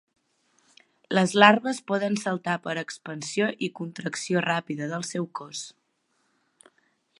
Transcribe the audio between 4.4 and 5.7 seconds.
ràpida del seu cos.